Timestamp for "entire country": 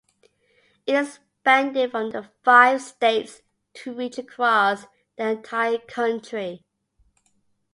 5.29-6.65